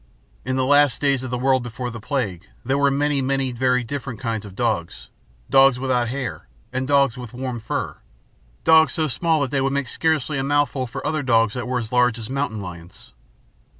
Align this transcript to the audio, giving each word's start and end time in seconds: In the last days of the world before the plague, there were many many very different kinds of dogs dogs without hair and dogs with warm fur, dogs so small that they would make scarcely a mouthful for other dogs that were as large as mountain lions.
In 0.43 0.55
the 0.55 0.65
last 0.65 0.99
days 0.99 1.21
of 1.21 1.29
the 1.29 1.37
world 1.37 1.61
before 1.61 1.91
the 1.91 1.99
plague, 1.99 2.47
there 2.65 2.79
were 2.79 2.89
many 2.89 3.21
many 3.21 3.51
very 3.51 3.83
different 3.83 4.19
kinds 4.19 4.47
of 4.47 4.55
dogs 4.55 5.09
dogs 5.47 5.79
without 5.79 6.07
hair 6.07 6.47
and 6.73 6.87
dogs 6.87 7.17
with 7.19 7.35
warm 7.35 7.59
fur, 7.59 7.97
dogs 8.63 8.93
so 8.93 9.07
small 9.07 9.41
that 9.41 9.51
they 9.51 9.61
would 9.61 9.73
make 9.73 9.87
scarcely 9.87 10.39
a 10.39 10.43
mouthful 10.43 10.87
for 10.87 11.05
other 11.05 11.21
dogs 11.21 11.53
that 11.53 11.67
were 11.67 11.77
as 11.77 11.91
large 11.91 12.17
as 12.17 12.31
mountain 12.31 12.59
lions. 12.59 13.13